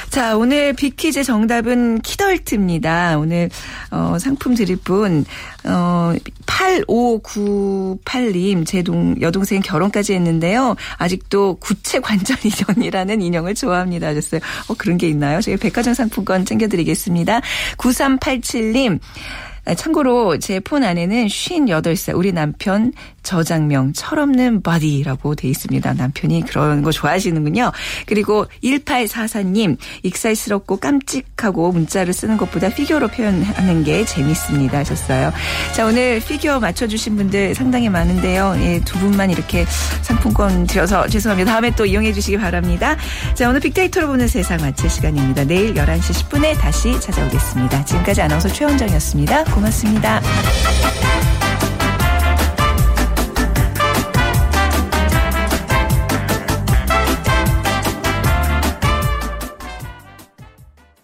[0.10, 3.18] 자, 오늘 빅퀴즈 정답은 키덜트입니다.
[3.18, 3.50] 오늘,
[3.92, 5.26] 어, 상품 드릴 분,
[5.66, 6.14] 어,
[6.46, 10.76] 8598님, 제 동, 여동생 결혼 까지 했는데요.
[10.98, 14.08] 아직도 구체 관절 인형이라는 인형을 좋아합니다.
[14.08, 14.42] 하셨어요.
[14.68, 15.42] 어, 그런 게 있나요?
[15.42, 17.42] 저희 백화점 상품권 챙겨드리겠습니다.
[17.78, 19.00] 9387님,
[19.66, 22.92] 아, 참고로 제 폰 안에는 58살 우리 남편
[23.24, 25.94] 저장명 철없는 바디라고 돼 있습니다.
[25.94, 27.72] 남편이 그런 거 좋아하시는군요.
[28.06, 35.32] 그리고 1844님 익살스럽고 깜찍하고 문자를 쓰는 것보다 피규어로 표현하는 게 재밌습니다 하셨어요.
[35.74, 38.56] 자 오늘 피규어 맞춰주신 분들 상당히 많은데요.
[38.58, 39.66] 예, 두 분만 이렇게
[40.02, 41.52] 상품권 드려서 죄송합니다.
[41.52, 42.96] 다음에 또 이용해 주시기 바랍니다.
[43.34, 45.46] 자 오늘 빅데이터로 보는 세상 마칠 시간입니다.
[45.46, 47.86] 내일 11시 10분에 다시 찾아오겠습니다.
[47.86, 49.46] 지금까지 아나운서 최원정이었습니다.
[49.46, 50.22] 고맙습니다.